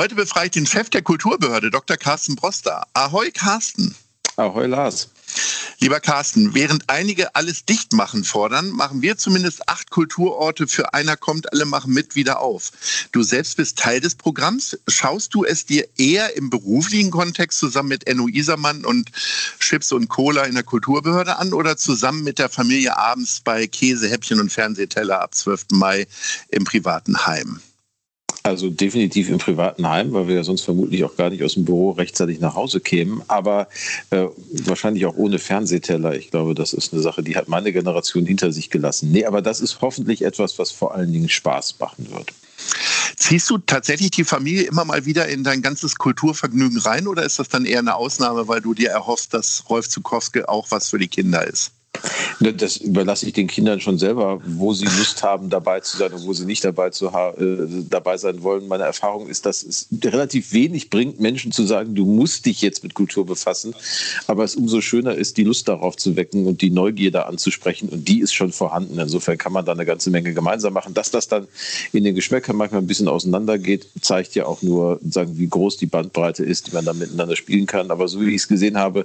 Heute 0.00 0.14
befreie 0.14 0.46
ich 0.46 0.52
den 0.52 0.64
Chef 0.64 0.88
der 0.88 1.02
Kulturbehörde, 1.02 1.70
Dr. 1.70 1.98
Carsten 1.98 2.34
Broster. 2.34 2.86
Ahoi, 2.94 3.30
Carsten. 3.32 3.94
Ahoi, 4.36 4.64
Lars. 4.64 5.10
Lieber 5.78 6.00
Carsten, 6.00 6.54
während 6.54 6.88
einige 6.88 7.34
alles 7.34 7.66
dicht 7.66 7.92
machen 7.92 8.24
fordern, 8.24 8.70
machen 8.70 9.02
wir 9.02 9.18
zumindest 9.18 9.68
acht 9.68 9.90
Kulturorte 9.90 10.66
für 10.68 10.94
einer 10.94 11.18
kommt, 11.18 11.52
alle 11.52 11.66
machen 11.66 11.92
mit 11.92 12.14
wieder 12.14 12.40
auf. 12.40 12.72
Du 13.12 13.22
selbst 13.22 13.58
bist 13.58 13.78
Teil 13.78 14.00
des 14.00 14.14
Programms. 14.14 14.78
Schaust 14.88 15.34
du 15.34 15.44
es 15.44 15.66
dir 15.66 15.86
eher 15.98 16.34
im 16.34 16.48
beruflichen 16.48 17.10
Kontext 17.10 17.58
zusammen 17.58 17.90
mit 17.90 18.06
Enno 18.06 18.26
Isermann 18.26 18.86
und 18.86 19.10
Chips 19.58 19.92
und 19.92 20.08
Cola 20.08 20.44
in 20.44 20.54
der 20.54 20.64
Kulturbehörde 20.64 21.36
an 21.36 21.52
oder 21.52 21.76
zusammen 21.76 22.24
mit 22.24 22.38
der 22.38 22.48
Familie 22.48 22.96
abends 22.96 23.42
bei 23.44 23.66
Käse, 23.66 24.08
Häppchen 24.08 24.40
und 24.40 24.50
Fernsehteller 24.50 25.20
ab 25.20 25.34
12. 25.34 25.66
Mai 25.72 26.06
im 26.48 26.64
privaten 26.64 27.26
Heim? 27.26 27.60
Also 28.42 28.70
definitiv 28.70 29.28
im 29.28 29.38
privaten 29.38 29.88
Heim, 29.88 30.12
weil 30.12 30.26
wir 30.26 30.36
ja 30.36 30.44
sonst 30.44 30.62
vermutlich 30.62 31.04
auch 31.04 31.16
gar 31.16 31.28
nicht 31.28 31.42
aus 31.42 31.54
dem 31.54 31.66
Büro 31.66 31.90
rechtzeitig 31.90 32.40
nach 32.40 32.54
Hause 32.54 32.80
kämen. 32.80 33.22
Aber 33.28 33.68
äh, 34.10 34.26
wahrscheinlich 34.64 35.04
auch 35.04 35.16
ohne 35.16 35.38
Fernsehteller. 35.38 36.14
Ich 36.14 36.30
glaube, 36.30 36.54
das 36.54 36.72
ist 36.72 36.92
eine 36.92 37.02
Sache, 37.02 37.22
die 37.22 37.36
hat 37.36 37.48
meine 37.48 37.72
Generation 37.72 38.24
hinter 38.24 38.50
sich 38.52 38.70
gelassen. 38.70 39.12
Nee, 39.12 39.26
aber 39.26 39.42
das 39.42 39.60
ist 39.60 39.82
hoffentlich 39.82 40.22
etwas, 40.22 40.58
was 40.58 40.70
vor 40.70 40.94
allen 40.94 41.12
Dingen 41.12 41.28
Spaß 41.28 41.78
machen 41.80 42.08
wird. 42.10 42.32
Ziehst 43.16 43.50
du 43.50 43.58
tatsächlich 43.58 44.10
die 44.10 44.24
Familie 44.24 44.62
immer 44.62 44.84
mal 44.84 45.04
wieder 45.04 45.28
in 45.28 45.44
dein 45.44 45.60
ganzes 45.60 45.96
Kulturvergnügen 45.96 46.78
rein 46.78 47.06
oder 47.06 47.24
ist 47.24 47.38
das 47.38 47.48
dann 47.48 47.66
eher 47.66 47.80
eine 47.80 47.94
Ausnahme, 47.94 48.48
weil 48.48 48.60
du 48.60 48.74
dir 48.74 48.90
erhoffst, 48.90 49.34
dass 49.34 49.64
Rolf 49.68 49.88
Zukowski 49.88 50.44
auch 50.44 50.70
was 50.70 50.88
für 50.88 50.98
die 50.98 51.08
Kinder 51.08 51.46
ist? 51.46 51.72
Das 52.40 52.78
überlasse 52.78 53.26
ich 53.26 53.32
den 53.32 53.46
Kindern 53.46 53.80
schon 53.80 53.98
selber, 53.98 54.40
wo 54.46 54.72
sie 54.72 54.86
Lust 54.86 55.22
haben, 55.22 55.50
dabei 55.50 55.80
zu 55.80 55.98
sein 55.98 56.12
und 56.12 56.26
wo 56.26 56.32
sie 56.32 56.46
nicht 56.46 56.64
dabei, 56.64 56.90
zu 56.90 57.08
äh, 57.08 57.84
dabei 57.88 58.16
sein 58.16 58.42
wollen. 58.42 58.68
Meine 58.68 58.84
Erfahrung 58.84 59.28
ist, 59.28 59.46
dass 59.46 59.62
es 59.62 59.88
relativ 60.02 60.52
wenig 60.52 60.90
bringt, 60.90 61.20
Menschen 61.20 61.52
zu 61.52 61.64
sagen, 61.66 61.94
du 61.94 62.06
musst 62.06 62.46
dich 62.46 62.62
jetzt 62.62 62.82
mit 62.82 62.94
Kultur 62.94 63.26
befassen. 63.26 63.74
Aber 64.26 64.44
es 64.44 64.56
umso 64.56 64.80
schöner 64.80 65.14
ist, 65.14 65.36
die 65.36 65.44
Lust 65.44 65.68
darauf 65.68 65.96
zu 65.96 66.16
wecken 66.16 66.46
und 66.46 66.62
die 66.62 66.70
Neugierde 66.70 67.26
anzusprechen. 67.26 67.88
Und 67.88 68.08
die 68.08 68.20
ist 68.20 68.32
schon 68.32 68.52
vorhanden. 68.52 68.98
Insofern 68.98 69.38
kann 69.38 69.52
man 69.52 69.64
da 69.64 69.72
eine 69.72 69.86
ganze 69.86 70.10
Menge 70.10 70.32
gemeinsam 70.32 70.72
machen. 70.72 70.94
Dass 70.94 71.10
das 71.10 71.28
dann 71.28 71.46
in 71.92 72.04
den 72.04 72.14
Geschmäckern 72.14 72.56
manchmal 72.56 72.80
ein 72.80 72.86
bisschen 72.86 73.08
auseinandergeht, 73.08 73.86
zeigt 74.00 74.34
ja 74.34 74.46
auch 74.46 74.62
nur, 74.62 74.98
sagen, 75.08 75.36
wie 75.38 75.48
groß 75.48 75.76
die 75.76 75.86
Bandbreite 75.86 76.44
ist, 76.44 76.68
die 76.68 76.72
man 76.72 76.84
da 76.84 76.92
miteinander 76.92 77.36
spielen 77.36 77.66
kann. 77.66 77.90
Aber 77.90 78.08
so 78.08 78.20
wie 78.20 78.30
ich 78.30 78.42
es 78.42 78.48
gesehen 78.48 78.78
habe, 78.78 79.04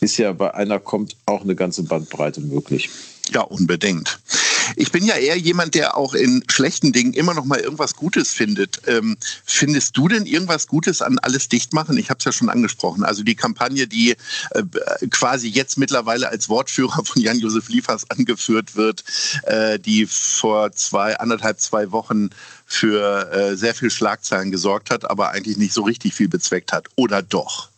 ist 0.00 0.18
ja 0.18 0.32
bei 0.32 0.54
einer 0.54 0.78
kommt 0.78 1.16
auch 1.26 1.42
eine 1.42 1.54
ganze 1.54 1.82
Bandbreite 1.82 2.33
möglich 2.40 2.64
möglich. 2.64 2.90
Ja, 3.32 3.40
unbedingt. 3.40 4.18
Ich 4.76 4.92
bin 4.92 5.04
ja 5.04 5.14
eher 5.14 5.36
jemand, 5.36 5.74
der 5.74 5.96
auch 5.96 6.14
in 6.14 6.42
schlechten 6.50 6.92
Dingen 6.92 7.14
immer 7.14 7.32
noch 7.32 7.44
mal 7.44 7.58
irgendwas 7.58 7.96
Gutes 7.96 8.32
findet. 8.32 8.82
Ähm, 8.86 9.16
findest 9.44 9.96
du 9.96 10.08
denn 10.08 10.26
irgendwas 10.26 10.66
Gutes 10.66 11.00
an 11.00 11.18
alles 11.18 11.48
Dichtmachen? 11.48 11.96
Ich 11.96 12.10
habe 12.10 12.18
es 12.18 12.24
ja 12.24 12.32
schon 12.32 12.50
angesprochen. 12.50 13.02
Also 13.02 13.22
die 13.22 13.34
Kampagne, 13.34 13.86
die 13.86 14.10
äh, 14.50 14.62
quasi 15.10 15.48
jetzt 15.48 15.78
mittlerweile 15.78 16.28
als 16.28 16.48
Wortführer 16.48 17.04
von 17.04 17.20
Jan-Josef 17.20 17.68
Liefers 17.68 18.10
angeführt 18.10 18.76
wird, 18.76 19.04
äh, 19.44 19.78
die 19.78 20.06
vor 20.06 20.72
zwei, 20.72 21.18
anderthalb, 21.18 21.60
zwei 21.60 21.92
Wochen 21.92 22.30
für 22.66 23.30
äh, 23.32 23.56
sehr 23.56 23.74
viel 23.74 23.90
Schlagzeilen 23.90 24.50
gesorgt 24.50 24.90
hat, 24.90 25.08
aber 25.10 25.30
eigentlich 25.30 25.56
nicht 25.56 25.72
so 25.72 25.82
richtig 25.82 26.14
viel 26.14 26.28
bezweckt 26.28 26.72
hat. 26.72 26.88
Oder 26.96 27.22
doch? 27.22 27.68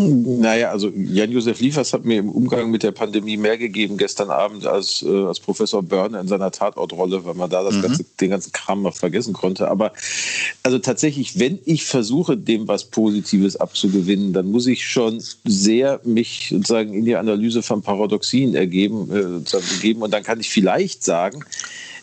Naja, 0.00 0.70
also 0.70 0.90
Jan-Josef 0.94 1.60
Liefers 1.60 1.92
hat 1.92 2.04
mir 2.04 2.18
im 2.18 2.30
Umgang 2.30 2.70
mit 2.70 2.82
der 2.82 2.92
Pandemie 2.92 3.36
mehr 3.36 3.58
gegeben 3.58 3.96
gestern 3.98 4.30
Abend 4.30 4.66
als, 4.66 5.02
äh, 5.02 5.24
als 5.24 5.40
Professor 5.40 5.82
Börne 5.82 6.20
in 6.20 6.28
seiner 6.28 6.50
Tatortrolle, 6.50 7.24
weil 7.24 7.34
man 7.34 7.50
da 7.50 7.62
das 7.62 7.74
mhm. 7.74 7.82
ganze, 7.82 8.04
den 8.20 8.30
ganzen 8.30 8.52
Kram 8.52 8.82
noch 8.82 8.96
vergessen 8.96 9.32
konnte. 9.32 9.68
Aber 9.68 9.92
also 10.62 10.78
tatsächlich, 10.78 11.38
wenn 11.38 11.58
ich 11.64 11.84
versuche, 11.84 12.36
dem 12.36 12.68
was 12.68 12.84
Positives 12.84 13.56
abzugewinnen, 13.56 14.32
dann 14.32 14.50
muss 14.50 14.66
ich 14.66 14.86
schon 14.86 15.22
sehr 15.44 16.00
mich 16.04 16.48
sozusagen 16.50 16.94
in 16.94 17.04
die 17.04 17.16
Analyse 17.16 17.62
von 17.62 17.82
Paradoxien 17.82 18.54
ergeben, 18.54 19.10
äh, 19.10 19.22
sozusagen 19.22 19.80
geben. 19.80 20.02
Und 20.02 20.12
dann 20.12 20.22
kann 20.22 20.40
ich 20.40 20.50
vielleicht 20.50 21.04
sagen, 21.04 21.44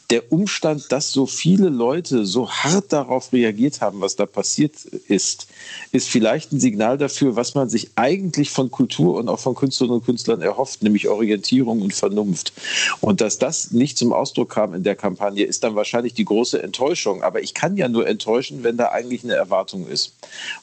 der 0.10 0.32
Umstand, 0.32 0.90
dass 0.92 1.12
so 1.12 1.26
viele 1.26 1.68
Leute 1.68 2.26
so 2.26 2.50
hart 2.50 2.94
darauf 2.94 3.34
reagiert 3.34 3.82
haben, 3.82 4.00
was 4.00 4.16
da 4.16 4.26
passiert 4.26 4.86
ist, 5.08 5.48
ist 5.92 6.08
vielleicht 6.08 6.54
ein 6.54 6.62
Signal 6.62 6.98
dafür, 6.98 7.36
was 7.36 7.56
man 7.56 7.68
sich 7.68 7.90
eigentlich 7.96 8.50
von 8.50 8.72
Kultur 8.72 9.16
und 9.16 9.28
auch 9.28 9.40
von 9.40 9.54
Künstlerinnen 9.54 10.00
und 10.00 10.06
Künstlern 10.06 10.42
erhofft, 10.42 10.82
nämlich 10.82 11.10
Orientierung 11.10 11.82
und 11.82 11.94
Vernunft. 11.94 12.54
Und 13.02 13.20
dass 13.20 13.38
das 13.38 13.72
nicht 13.72 13.98
zum 13.98 14.14
Ausdruck 14.14 14.50
kam 14.50 14.74
in 14.74 14.84
der 14.84 14.96
Kampagne, 14.96 15.44
ist 15.44 15.66
dann 15.66 15.76
wahrscheinlich 15.76 16.14
die 16.14 16.26
große 16.26 16.64
Enttäuschung. 16.64 17.22
Aber 17.22 17.42
ich 17.42 17.54
kann 17.54 17.76
ja 17.76 17.90
nur 17.90 18.08
enttäuschen, 18.08 18.64
wenn 18.64 18.78
da 18.78 18.90
eigentlich 18.90 19.26
eine 19.26 19.34
Erwartung 19.34 19.88
ist. 19.88 20.14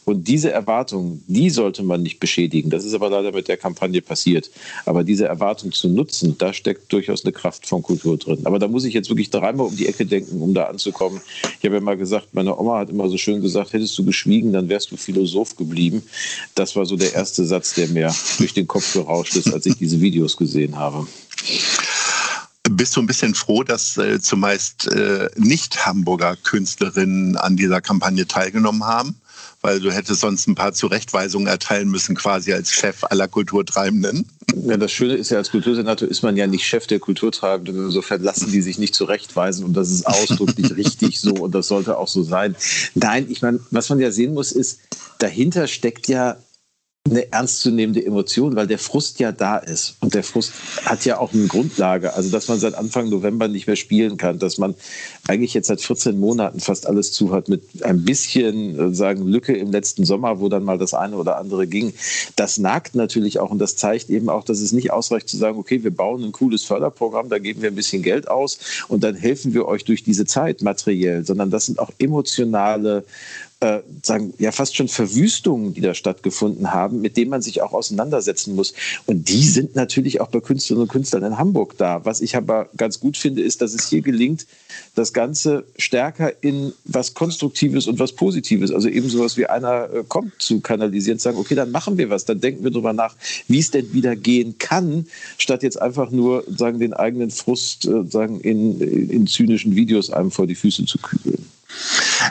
Und 0.06 0.26
diese 0.26 0.52
Erwartung, 0.52 1.22
die 1.26 1.50
sollte 1.50 1.82
man 1.82 2.02
nicht 2.02 2.18
beschädigen. 2.18 2.70
Das 2.70 2.84
ist 2.84 2.94
aber 2.94 3.10
leider 3.10 3.32
mit 3.32 3.48
der 3.48 3.58
Kampagne 3.58 4.00
passiert. 4.00 4.50
Aber 4.86 5.04
diese 5.04 5.26
Erwartung 5.26 5.72
zu 5.72 5.90
nutzen, 5.90 6.38
da 6.38 6.54
steckt 6.54 6.90
durchaus 6.90 7.24
eine 7.24 7.32
Kraft 7.32 7.66
von 7.66 7.82
Kultur 7.82 8.16
drin. 8.16 8.40
Aber 8.44 8.58
da 8.58 8.68
muss 8.68 8.84
ich 8.84 8.94
jetzt 8.94 9.10
wirklich 9.10 9.33
dreimal 9.34 9.66
um 9.66 9.76
die 9.76 9.86
Ecke 9.86 10.06
denken, 10.06 10.40
um 10.40 10.54
da 10.54 10.64
anzukommen. 10.64 11.20
Ich 11.58 11.64
habe 11.64 11.76
ja 11.76 11.80
mal 11.80 11.96
gesagt, 11.96 12.28
meine 12.32 12.56
Oma 12.56 12.78
hat 12.78 12.90
immer 12.90 13.08
so 13.08 13.18
schön 13.18 13.42
gesagt, 13.42 13.72
hättest 13.72 13.96
du 13.98 14.04
geschwiegen, 14.04 14.52
dann 14.52 14.68
wärst 14.68 14.90
du 14.90 14.96
Philosoph 14.96 15.56
geblieben. 15.56 16.02
Das 16.54 16.76
war 16.76 16.86
so 16.86 16.96
der 16.96 17.14
erste 17.14 17.44
Satz, 17.44 17.74
der 17.74 17.88
mir 17.88 18.14
durch 18.38 18.54
den 18.54 18.66
Kopf 18.66 18.92
gerauscht 18.92 19.36
ist, 19.36 19.52
als 19.52 19.66
ich 19.66 19.76
diese 19.76 20.00
Videos 20.00 20.36
gesehen 20.36 20.76
habe. 20.76 21.06
Bist 22.70 22.96
du 22.96 23.00
ein 23.00 23.06
bisschen 23.06 23.34
froh, 23.34 23.62
dass 23.62 23.98
äh, 23.98 24.20
zumeist 24.20 24.90
äh, 24.90 25.28
nicht-Hamburger 25.36 26.36
Künstlerinnen 26.36 27.36
an 27.36 27.56
dieser 27.56 27.80
Kampagne 27.82 28.26
teilgenommen 28.26 28.84
haben? 28.84 29.16
weil 29.64 29.80
du 29.80 29.90
hättest 29.90 30.20
sonst 30.20 30.46
ein 30.46 30.54
paar 30.54 30.74
Zurechtweisungen 30.74 31.46
erteilen 31.46 31.88
müssen, 31.90 32.14
quasi 32.14 32.52
als 32.52 32.70
Chef 32.70 33.02
aller 33.04 33.28
Kulturtreibenden. 33.28 34.28
Ja, 34.66 34.76
das 34.76 34.92
Schöne 34.92 35.14
ist 35.14 35.30
ja, 35.30 35.38
als 35.38 35.50
Kultursenator 35.50 36.08
ist 36.08 36.22
man 36.22 36.36
ja 36.36 36.46
nicht 36.46 36.66
Chef 36.66 36.86
der 36.86 36.98
Kulturtreibenden. 36.98 37.86
Insofern 37.86 38.22
lassen 38.22 38.50
die 38.50 38.62
sich 38.62 38.78
nicht 38.78 38.94
zurechtweisen 38.94 39.64
und 39.64 39.74
das 39.74 39.90
ist 39.90 40.06
ausdrücklich 40.06 40.76
richtig 40.76 41.20
so 41.20 41.34
und 41.34 41.54
das 41.54 41.68
sollte 41.68 41.98
auch 41.98 42.08
so 42.08 42.22
sein. 42.22 42.54
Nein, 42.94 43.26
ich 43.28 43.42
meine, 43.42 43.60
was 43.70 43.88
man 43.88 44.00
ja 44.00 44.10
sehen 44.10 44.34
muss, 44.34 44.52
ist, 44.52 44.80
dahinter 45.18 45.66
steckt 45.66 46.08
ja 46.08 46.36
eine 47.06 47.30
ernstzunehmende 47.30 48.02
Emotion, 48.02 48.56
weil 48.56 48.66
der 48.66 48.78
Frust 48.78 49.20
ja 49.20 49.30
da 49.30 49.58
ist. 49.58 49.96
Und 50.00 50.14
der 50.14 50.24
Frust 50.24 50.52
hat 50.86 51.04
ja 51.04 51.18
auch 51.18 51.34
eine 51.34 51.46
Grundlage. 51.48 52.14
Also, 52.14 52.30
dass 52.30 52.48
man 52.48 52.58
seit 52.58 52.74
Anfang 52.74 53.10
November 53.10 53.46
nicht 53.46 53.66
mehr 53.66 53.76
spielen 53.76 54.16
kann, 54.16 54.38
dass 54.38 54.56
man 54.56 54.74
eigentlich 55.28 55.52
jetzt 55.52 55.66
seit 55.66 55.82
14 55.82 56.18
Monaten 56.18 56.60
fast 56.60 56.86
alles 56.86 57.12
zu 57.12 57.30
hat, 57.30 57.50
mit 57.50 57.84
ein 57.84 58.06
bisschen 58.06 58.92
äh, 58.92 58.94
sagen 58.94 59.26
Lücke 59.26 59.54
im 59.54 59.70
letzten 59.70 60.06
Sommer, 60.06 60.40
wo 60.40 60.48
dann 60.48 60.64
mal 60.64 60.78
das 60.78 60.94
eine 60.94 61.16
oder 61.16 61.36
andere 61.36 61.66
ging. 61.66 61.92
Das 62.36 62.56
nagt 62.56 62.94
natürlich 62.94 63.38
auch 63.38 63.50
und 63.50 63.58
das 63.58 63.76
zeigt 63.76 64.08
eben 64.08 64.30
auch, 64.30 64.42
dass 64.42 64.60
es 64.60 64.72
nicht 64.72 64.90
ausreicht 64.90 65.28
zu 65.28 65.36
sagen, 65.36 65.58
okay, 65.58 65.84
wir 65.84 65.94
bauen 65.94 66.24
ein 66.24 66.32
cooles 66.32 66.64
Förderprogramm, 66.64 67.28
da 67.28 67.38
geben 67.38 67.60
wir 67.60 67.70
ein 67.70 67.74
bisschen 67.74 68.02
Geld 68.02 68.28
aus 68.28 68.58
und 68.88 69.04
dann 69.04 69.14
helfen 69.14 69.52
wir 69.52 69.66
euch 69.66 69.84
durch 69.84 70.04
diese 70.04 70.24
Zeit 70.24 70.62
materiell, 70.62 71.22
sondern 71.22 71.50
das 71.50 71.66
sind 71.66 71.78
auch 71.78 71.90
emotionale 71.98 73.04
äh, 73.60 73.80
sagen, 74.02 74.34
ja 74.38 74.52
fast 74.52 74.76
schon 74.76 74.88
Verwüstungen, 74.88 75.74
die 75.74 75.80
da 75.80 75.94
stattgefunden 75.94 76.72
haben, 76.72 77.00
mit 77.00 77.16
denen 77.16 77.30
man 77.30 77.42
sich 77.42 77.62
auch 77.62 77.72
auseinandersetzen 77.72 78.54
muss. 78.54 78.74
Und 79.06 79.28
die 79.28 79.44
sind 79.44 79.74
natürlich 79.74 80.20
auch 80.20 80.28
bei 80.28 80.40
Künstlerinnen 80.40 80.82
und 80.82 80.92
Künstlern 80.92 81.24
in 81.24 81.38
Hamburg 81.38 81.78
da. 81.78 82.04
Was 82.04 82.20
ich 82.20 82.36
aber 82.36 82.68
ganz 82.76 83.00
gut 83.00 83.16
finde, 83.16 83.42
ist, 83.42 83.62
dass 83.62 83.74
es 83.74 83.88
hier 83.88 84.02
gelingt, 84.02 84.46
das 84.94 85.12
Ganze 85.12 85.64
stärker 85.78 86.32
in 86.42 86.72
was 86.84 87.14
Konstruktives 87.14 87.86
und 87.86 87.98
was 87.98 88.12
Positives, 88.12 88.70
also 88.70 88.88
eben 88.88 89.08
sowas 89.08 89.36
wie 89.36 89.46
einer 89.46 89.88
äh, 89.92 90.04
kommt 90.06 90.32
zu 90.40 90.60
kanalisieren, 90.60 91.18
zu 91.18 91.24
sagen, 91.24 91.38
okay, 91.38 91.54
dann 91.54 91.70
machen 91.70 91.96
wir 91.96 92.10
was, 92.10 92.24
dann 92.24 92.40
denken 92.40 92.64
wir 92.64 92.70
darüber 92.70 92.92
nach, 92.92 93.16
wie 93.48 93.58
es 93.58 93.70
denn 93.70 93.92
wieder 93.92 94.16
gehen 94.16 94.58
kann, 94.58 95.06
statt 95.38 95.62
jetzt 95.62 95.80
einfach 95.80 96.10
nur 96.10 96.44
sagen, 96.48 96.78
den 96.78 96.92
eigenen 96.92 97.30
Frust 97.30 97.86
äh, 97.86 98.04
sagen, 98.08 98.40
in, 98.40 98.80
in 98.80 99.26
zynischen 99.26 99.74
Videos 99.74 100.10
einem 100.10 100.30
vor 100.30 100.46
die 100.46 100.54
Füße 100.54 100.84
zu 100.84 100.98
kübeln. 100.98 101.44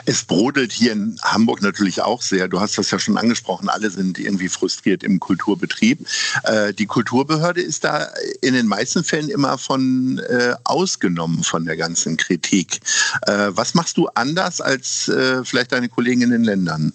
Es 0.04 0.24
brodelt 0.24 0.72
hier 0.72 0.92
in 0.92 1.18
Hamburg 1.22 1.62
natürlich 1.62 2.02
auch 2.02 2.22
sehr. 2.22 2.48
Du 2.48 2.60
hast 2.60 2.78
das 2.78 2.90
ja 2.90 2.98
schon 2.98 3.16
angesprochen. 3.16 3.68
Alle 3.68 3.90
sind 3.90 4.18
irgendwie 4.18 4.48
frustriert 4.48 5.02
im 5.02 5.20
Kulturbetrieb. 5.20 6.06
Äh, 6.44 6.72
die 6.74 6.86
Kulturbehörde 6.86 7.60
ist 7.60 7.84
da 7.84 8.08
in 8.40 8.54
den 8.54 8.66
meisten 8.66 9.04
Fällen 9.04 9.28
immer 9.28 9.58
von 9.58 10.18
äh, 10.18 10.54
ausgenommen 10.64 11.44
von 11.44 11.64
der 11.64 11.76
ganzen 11.76 12.16
Kritik. 12.16 12.80
Äh, 13.26 13.50
was 13.50 13.74
machst 13.74 13.96
du 13.96 14.08
anders 14.14 14.60
als 14.60 15.08
äh, 15.08 15.44
vielleicht 15.44 15.72
deine 15.72 15.88
Kollegen 15.88 16.22
in 16.22 16.30
den 16.30 16.44
Ländern? 16.44 16.92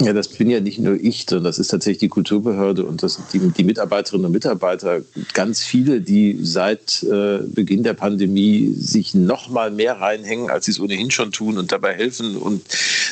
Ja, 0.00 0.12
das 0.12 0.26
bin 0.26 0.50
ja 0.50 0.58
nicht 0.58 0.80
nur 0.80 0.96
ich, 0.96 1.24
sondern 1.28 1.44
das 1.44 1.60
ist 1.60 1.68
tatsächlich 1.68 1.98
die 1.98 2.08
Kulturbehörde 2.08 2.84
und 2.84 3.04
das 3.04 3.14
sind 3.14 3.32
die, 3.32 3.38
die 3.38 3.62
Mitarbeiterinnen 3.62 4.26
und 4.26 4.32
Mitarbeiter, 4.32 5.02
ganz 5.34 5.62
viele, 5.62 6.00
die 6.00 6.36
seit 6.42 7.04
äh, 7.04 7.38
Beginn 7.46 7.84
der 7.84 7.94
Pandemie 7.94 8.74
sich 8.76 9.14
noch 9.14 9.50
mal 9.50 9.70
mehr 9.70 10.00
reinhängen, 10.00 10.50
als 10.50 10.64
sie 10.64 10.72
es 10.72 10.80
ohnehin 10.80 11.12
schon 11.12 11.30
tun 11.30 11.58
und 11.58 11.70
dabei 11.70 11.94
helfen 11.94 12.36
und 12.36 12.64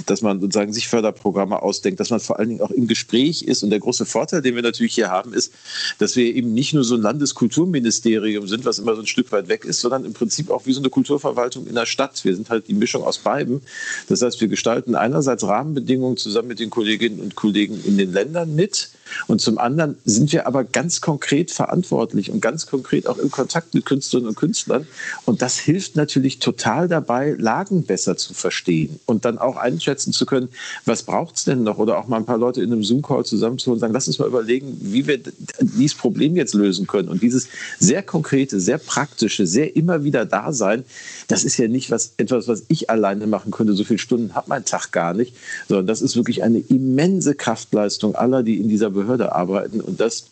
dass 0.07 0.23
man 0.23 0.41
sozusagen 0.41 0.73
sich 0.73 0.89
Förderprogramme 0.89 1.63
ausdenkt, 1.63 2.01
dass 2.01 2.11
man 2.11 2.19
vor 2.19 2.41
allen 2.41 2.49
Dingen 2.49 2.61
auch 2.63 2.73
im 2.73 2.89
Gespräch 2.89 3.43
ist. 3.43 3.63
Und 3.63 3.71
der 3.71 3.79
große 3.79 4.05
Vorteil, 4.05 4.43
den 4.43 4.57
wir 4.57 4.63
natürlich 4.63 4.97
hier 4.97 5.09
haben, 5.09 5.35
ist, 5.35 5.53
dass 6.01 6.17
wir 6.17 6.35
eben 6.35 6.53
nicht 6.53 6.75
nur 6.75 6.83
so 6.83 6.97
ein 6.97 7.03
Landeskulturministerium 7.03 8.49
sind, 8.49 8.65
was 8.65 8.81
immer 8.81 8.97
so 8.97 9.03
ein 9.03 9.07
Stück 9.07 9.31
weit 9.31 9.47
weg 9.47 9.65
ist, 9.65 9.83
sondern 9.83 10.05
im 10.05 10.15
Prinzip 10.15 10.51
auch 10.51 10.67
wie 10.67 10.73
so 10.73 10.81
eine 10.81 10.91
Kulturverwaltung 10.91 11.69
in 11.69 11.77
der 11.77 11.87
Stadt. 11.87 12.25
Wir 12.25 12.35
sind 12.35 12.51
halt 12.51 12.67
die 12.67 12.75
Mischung 12.75 13.05
aus 13.05 13.19
beiden. 13.19 13.63
Das 14.09 14.21
heißt, 14.21 14.41
wir 14.41 14.49
gestalten 14.49 14.97
einerseits 14.97 15.47
Rahmenbedingungen 15.47 16.17
zusammen 16.17 16.49
mit 16.49 16.59
den 16.59 16.72
Kolleginnen 16.73 17.21
und 17.21 17.37
Kollegen 17.37 17.79
in 17.85 17.99
den 17.99 18.13
Ländern 18.13 18.57
mit. 18.57 18.89
Und 19.27 19.43
zum 19.43 19.59
anderen 19.59 19.97
sind 20.07 20.33
wir 20.33 20.47
aber 20.47 20.65
ganz 20.65 21.03
konkret 21.03 21.51
verantwortlich 21.51 22.31
und 22.31 22.41
ganz 22.41 22.67
konkret 22.67 23.07
auch 23.07 23.19
im 23.19 23.31
Kontakt 23.31 23.75
mit 23.75 23.85
Künstlerinnen 23.85 24.31
und 24.31 24.37
Künstlern. 24.37 24.87
Und 25.27 25.43
das 25.43 25.59
hilft 25.59 25.97
natürlich 25.97 26.39
total 26.39 26.89
dabei, 26.89 27.37
Lagen 27.39 27.85
besser 27.85 28.17
zu 28.17 28.33
verstehen 28.33 29.01
und 29.05 29.27
dann 29.27 29.37
auch 29.37 29.57
einschätzen 29.57 30.15
zu 30.15 30.25
können, 30.25 30.49
was 30.87 31.03
braucht 31.03 31.37
es 31.37 31.45
denn 31.45 31.63
noch? 31.63 31.77
Oder 31.77 31.99
auch 31.99 32.09
mal 32.09 32.17
ein 32.17 32.25
paar 32.25 32.39
Leute 32.39 32.63
in 32.63 32.73
einem 32.73 32.83
Zoom-Call 32.83 33.27
zusammenzuholen 33.27 33.77
und 33.77 33.81
sagen, 33.81 33.93
lass 33.93 34.07
uns 34.07 34.19
mal 34.19 34.29
überlegen, 34.29 34.79
wie 34.81 35.07
wir 35.07 35.21
dieses 35.61 35.97
Problem 35.97 36.35
jetzt 36.37 36.55
lösen 36.55 36.87
können. 36.87 37.09
Und 37.11 37.23
dieses 37.23 37.49
sehr 37.79 38.03
konkrete, 38.03 38.61
sehr 38.61 38.79
praktische, 38.79 39.47
sehr 39.47 39.77
immer 39.77 40.05
wieder 40.05 40.25
da 40.25 40.55
sein, 40.55 40.85
das 41.29 41.45
ist 41.45 41.59
ja 41.59 41.69
nicht 41.69 41.91
was, 41.91 42.15
etwas, 42.17 42.49
was 42.49 42.65
ich 42.69 42.89
alleine 42.89 43.27
machen 43.27 43.53
könnte. 43.53 43.75
So 43.75 43.85
viele 43.85 43.99
Stunden 43.99 44.35
hat 44.35 44.49
mein 44.49 44.65
Tag 44.65 44.91
gar 44.91 45.13
nicht, 45.13 45.37
sondern 45.69 45.87
das 45.87 46.01
ist 46.01 46.17
wirklich 46.17 46.43
eine 46.43 46.62
immense 46.69 47.35
Kraftleistung 47.35 48.15
aller, 48.15 48.43
die 48.43 48.59
in 48.59 48.69
dieser 48.69 48.91
Behörde 48.91 49.35
arbeiten. 49.35 49.81
Und 49.81 50.01
das 50.01 50.27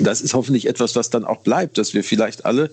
das 0.00 0.20
ist 0.20 0.34
hoffentlich 0.34 0.68
etwas, 0.68 0.94
was 0.94 1.10
dann 1.10 1.24
auch 1.24 1.38
bleibt, 1.38 1.76
dass 1.76 1.92
wir 1.92 2.04
vielleicht 2.04 2.44
alle 2.44 2.70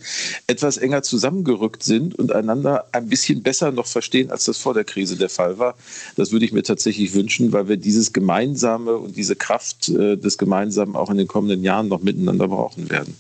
etwas 0.48 0.78
enger 0.78 1.02
zusammengerückt 1.02 1.84
sind 1.84 2.14
und 2.14 2.32
einander 2.32 2.86
ein 2.92 3.10
bisschen 3.10 3.42
besser 3.42 3.72
noch 3.72 3.88
verstehen, 3.88 4.30
als 4.32 4.46
das 4.46 4.58
vor 4.58 4.74
der 4.74 4.84
Krise 4.84 5.16
der 5.16 5.30
Fall 5.30 5.58
war. 5.58 5.76
Das 6.16 6.32
würde 6.32 6.46
ich 6.46 6.54
mir 6.54 6.64
tatsächlich 6.64 7.14
wünschen, 7.14 7.52
weil 7.52 7.68
wir 7.68 7.78
dieses 7.78 8.14
Gemeinsame 8.14 8.96
und 8.98 9.16
diese 9.18 9.36
Kraft 9.36 9.90
äh, 9.90 10.18
des 10.18 10.38
Gemeinsamen 10.38 10.96
auch 10.96 11.10
in 11.10 11.18
den 11.18 11.28
kommenden 11.28 11.64
Jahren 11.64 11.88
noch 11.88 12.04
miteinander 12.04 12.48
brauchen 12.48 12.90
werden. 12.90 13.16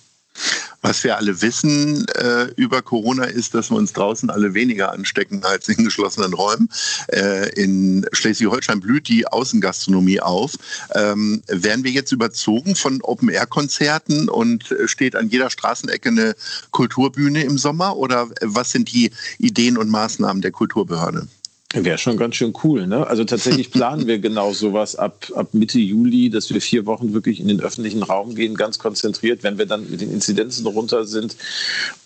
Was 0.85 1.03
wir 1.03 1.17
alle 1.17 1.41
wissen 1.41 2.05
äh, 2.09 2.43
über 2.57 2.83
Corona 2.83 3.23
ist, 3.23 3.55
dass 3.55 3.71
wir 3.71 3.75
uns 3.75 3.93
draußen 3.93 4.29
alle 4.29 4.53
weniger 4.53 4.91
anstecken 4.91 5.43
als 5.43 5.67
in 5.67 5.83
geschlossenen 5.83 6.31
Räumen. 6.31 6.69
Äh, 7.07 7.49
in 7.59 8.05
Schleswig-Holstein 8.11 8.81
blüht 8.81 9.07
die 9.07 9.25
Außengastronomie 9.25 10.21
auf. 10.21 10.51
Ähm, 10.93 11.41
werden 11.47 11.83
wir 11.83 11.89
jetzt 11.89 12.11
überzogen 12.11 12.75
von 12.75 13.01
Open-Air-Konzerten 13.01 14.29
und 14.29 14.75
steht 14.85 15.15
an 15.15 15.27
jeder 15.29 15.49
Straßenecke 15.49 16.09
eine 16.09 16.35
Kulturbühne 16.69 17.41
im 17.41 17.57
Sommer? 17.57 17.97
Oder 17.97 18.29
was 18.41 18.69
sind 18.69 18.93
die 18.93 19.09
Ideen 19.39 19.79
und 19.79 19.89
Maßnahmen 19.89 20.43
der 20.43 20.51
Kulturbehörde? 20.51 21.27
Wäre 21.75 21.97
schon 21.97 22.15
ganz 22.15 22.35
schön 22.35 22.53
cool. 22.63 22.87
Ne? 22.87 23.05
Also 23.05 23.25
tatsächlich 23.25 23.69
planen 23.69 24.07
wir 24.07 24.19
genau 24.19 24.53
sowas 24.53 24.95
ab, 24.95 25.27
ab 25.35 25.49
Mitte 25.51 25.77
Juli, 25.77 26.29
dass 26.29 26.53
wir 26.53 26.61
vier 26.61 26.85
Wochen 26.85 27.13
wirklich 27.13 27.41
in 27.41 27.49
den 27.49 27.59
öffentlichen 27.59 28.01
Raum 28.01 28.33
gehen, 28.33 28.55
ganz 28.55 28.79
konzentriert, 28.79 29.43
wenn 29.43 29.57
wir 29.57 29.65
dann 29.65 29.89
mit 29.89 29.99
den 29.99 30.11
Inzidenzen 30.11 30.65
runter 30.65 31.05
sind 31.05 31.35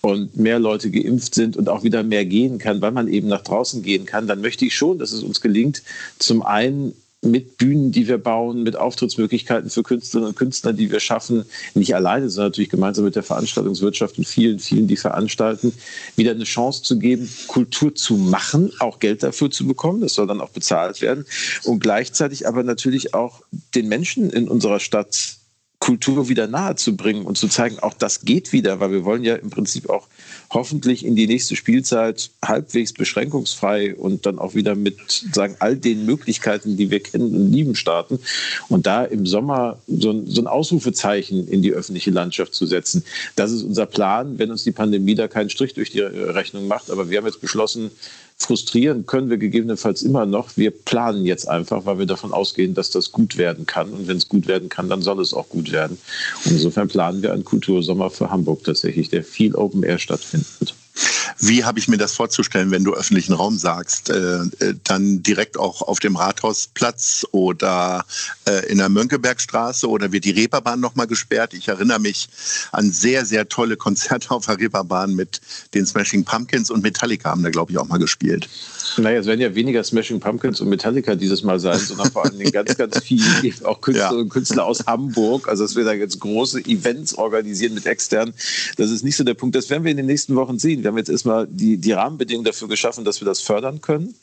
und 0.01 0.35
mehr 0.35 0.57
Leute 0.57 0.89
geimpft 0.89 1.35
sind 1.35 1.55
und 1.55 1.69
auch 1.69 1.83
wieder 1.83 2.01
mehr 2.01 2.25
gehen 2.25 2.57
kann, 2.57 2.81
weil 2.81 2.91
man 2.91 3.07
eben 3.07 3.27
nach 3.27 3.41
draußen 3.41 3.83
gehen 3.83 4.05
kann, 4.05 4.27
dann 4.27 4.41
möchte 4.41 4.65
ich 4.65 4.75
schon, 4.75 4.97
dass 4.97 5.11
es 5.11 5.21
uns 5.21 5.39
gelingt, 5.39 5.83
zum 6.17 6.41
einen 6.41 6.93
mit 7.21 7.57
Bühnen, 7.57 7.91
die 7.91 8.07
wir 8.07 8.17
bauen, 8.17 8.63
mit 8.63 8.77
Auftrittsmöglichkeiten 8.77 9.69
für 9.69 9.83
Künstlerinnen 9.83 10.29
und 10.29 10.35
Künstler, 10.37 10.71
die 10.71 10.89
wir 10.89 11.01
schaffen, 11.01 11.45
nicht 11.73 11.93
alleine, 11.93 12.29
sondern 12.29 12.51
natürlich 12.51 12.69
gemeinsam 12.69 13.05
mit 13.05 13.15
der 13.15 13.23
Veranstaltungswirtschaft 13.23 14.17
und 14.17 14.25
vielen, 14.25 14.59
vielen, 14.59 14.87
die 14.87 14.95
veranstalten, 14.95 15.73
wieder 16.15 16.31
eine 16.31 16.45
Chance 16.45 16.83
zu 16.83 16.97
geben, 16.97 17.29
Kultur 17.47 17.93
zu 17.93 18.15
machen, 18.15 18.71
auch 18.79 18.99
Geld 18.99 19.23
dafür 19.23 19.51
zu 19.51 19.67
bekommen. 19.67 20.01
Das 20.01 20.13
soll 20.13 20.27
dann 20.27 20.39
auch 20.39 20.51
bezahlt 20.51 21.01
werden 21.01 21.25
und 21.65 21.79
gleichzeitig 21.79 22.47
aber 22.47 22.63
natürlich 22.63 23.13
auch 23.13 23.41
den 23.75 23.89
Menschen 23.89 24.29
in 24.29 24.47
unserer 24.47 24.79
Stadt 24.79 25.38
Kultur 25.79 26.27
wieder 26.27 26.47
nahe 26.47 26.75
zu 26.75 26.97
bringen 26.97 27.25
und 27.25 27.37
zu 27.37 27.47
zeigen, 27.47 27.79
auch 27.79 27.93
das 27.93 28.21
geht 28.21 28.51
wieder, 28.51 28.81
weil 28.81 28.91
wir 28.91 29.05
wollen 29.05 29.23
ja 29.23 29.35
im 29.35 29.49
Prinzip 29.49 29.89
auch 29.89 30.07
hoffentlich 30.49 31.05
in 31.05 31.15
die 31.15 31.25
nächste 31.25 31.55
Spielzeit 31.55 32.31
halbwegs 32.43 32.91
beschränkungsfrei 32.91 33.95
und 33.95 34.25
dann 34.25 34.39
auch 34.39 34.55
wieder 34.55 34.75
mit 34.75 34.97
sagen 35.31 35.55
all 35.59 35.77
den 35.77 36.05
Möglichkeiten, 36.05 36.75
die 36.75 36.91
wir 36.91 37.01
kennen 37.01 37.33
und 37.33 37.51
lieben, 37.51 37.75
starten. 37.75 38.19
Und 38.67 38.87
da 38.87 39.05
im 39.05 39.25
Sommer 39.25 39.79
so 39.87 40.11
ein, 40.11 40.27
so 40.27 40.41
ein 40.41 40.47
Ausrufezeichen 40.47 41.47
in 41.47 41.61
die 41.61 41.71
öffentliche 41.71 42.11
Landschaft 42.11 42.53
zu 42.53 42.65
setzen. 42.65 43.05
Das 43.37 43.51
ist 43.51 43.63
unser 43.63 43.85
Plan, 43.85 44.37
wenn 44.37 44.51
uns 44.51 44.65
die 44.65 44.71
Pandemie 44.71 45.15
da 45.15 45.29
keinen 45.29 45.49
Strich 45.49 45.75
durch 45.75 45.91
die 45.91 46.01
Rechnung 46.01 46.67
macht. 46.67 46.91
Aber 46.91 47.09
wir 47.09 47.17
haben 47.17 47.25
jetzt 47.25 47.41
beschlossen, 47.41 47.91
frustrieren 48.41 49.05
können 49.05 49.29
wir 49.29 49.37
gegebenenfalls 49.37 50.01
immer 50.01 50.25
noch. 50.25 50.57
Wir 50.57 50.71
planen 50.71 51.25
jetzt 51.25 51.47
einfach, 51.47 51.85
weil 51.85 51.99
wir 51.99 52.05
davon 52.05 52.33
ausgehen, 52.33 52.73
dass 52.73 52.89
das 52.89 53.11
gut 53.11 53.37
werden 53.37 53.65
kann. 53.65 53.91
Und 53.91 54.07
wenn 54.07 54.17
es 54.17 54.29
gut 54.29 54.47
werden 54.47 54.69
kann, 54.69 54.89
dann 54.89 55.01
soll 55.01 55.19
es 55.21 55.33
auch 55.33 55.49
gut 55.49 55.71
werden. 55.71 55.97
Und 56.45 56.51
insofern 56.53 56.87
planen 56.87 57.21
wir 57.21 57.33
einen 57.33 57.45
Kultursommer 57.45 58.09
für 58.09 58.31
Hamburg 58.31 58.63
tatsächlich, 58.63 59.09
der 59.09 59.23
viel 59.23 59.55
Open 59.55 59.83
Air 59.83 59.99
stattfinden 59.99 60.47
wird. 60.59 60.73
Wie 61.41 61.63
habe 61.63 61.79
ich 61.79 61.87
mir 61.87 61.97
das 61.97 62.13
vorzustellen, 62.13 62.69
wenn 62.71 62.83
du 62.83 62.93
öffentlichen 62.93 63.33
Raum 63.33 63.57
sagst? 63.57 64.09
Äh, 64.09 64.41
äh, 64.59 64.75
dann 64.83 65.23
direkt 65.23 65.57
auch 65.57 65.81
auf 65.81 65.99
dem 65.99 66.17
Rathausplatz 66.17 67.25
oder 67.31 68.05
äh, 68.45 68.69
in 68.69 68.79
der 68.79 68.89
Mönckebergstraße 68.89 69.87
oder 69.87 70.11
wird 70.11 70.25
die 70.25 70.31
Reeperbahn 70.31 70.81
nochmal 70.81 71.07
gesperrt? 71.07 71.53
Ich 71.53 71.69
erinnere 71.69 71.99
mich 71.99 72.27
an 72.73 72.91
sehr, 72.91 73.25
sehr 73.25 73.47
tolle 73.47 73.77
Konzerte 73.77 74.31
auf 74.31 74.47
der 74.47 74.59
Reeperbahn 74.59 75.15
mit 75.15 75.39
den 75.73 75.85
Smashing 75.85 76.25
Pumpkins 76.25 76.69
und 76.71 76.83
Metallica 76.83 77.29
haben 77.29 77.43
da, 77.43 77.49
glaube 77.49 77.71
ich, 77.71 77.77
auch 77.77 77.87
mal 77.87 77.99
gespielt. 77.99 78.49
Naja, 78.97 79.19
es 79.19 79.25
werden 79.25 79.39
ja 79.39 79.55
weniger 79.55 79.83
Smashing 79.83 80.19
Pumpkins 80.19 80.59
und 80.59 80.67
Metallica 80.67 81.15
dieses 81.15 81.43
Mal 81.43 81.59
sein, 81.59 81.79
sondern 81.79 82.11
vor 82.11 82.25
allem 82.25 82.39
ganz, 82.51 82.75
ganz 82.75 83.01
viele 83.03 83.53
auch 83.63 83.79
Künstler 83.79 84.11
ja. 84.11 84.17
und 84.17 84.29
Künstler 84.29 84.65
aus 84.65 84.85
Hamburg. 84.87 85.47
Also, 85.47 85.63
dass 85.63 85.75
wir 85.75 85.85
da 85.85 85.93
jetzt 85.93 86.19
große 86.19 86.65
Events 86.65 87.13
organisieren 87.13 87.75
mit 87.75 87.85
externen, 87.85 88.33
das 88.77 88.91
ist 88.91 89.03
nicht 89.03 89.15
so 89.15 89.23
der 89.23 89.35
Punkt. 89.35 89.55
Das 89.55 89.69
werden 89.69 89.83
wir 89.83 89.91
in 89.91 89.97
den 89.97 90.05
nächsten 90.05 90.35
Wochen 90.35 90.59
sehen. 90.59 90.83
Wir 90.83 90.89
haben 90.89 90.97
jetzt 90.97 91.09
erstmal 91.09 91.28
die, 91.49 91.77
die 91.77 91.91
Rahmenbedingungen 91.91 92.45
dafür 92.45 92.67
geschaffen, 92.67 93.05
dass 93.05 93.21
wir 93.21 93.25
das 93.25 93.41
fördern 93.41 93.81
können 93.81 94.15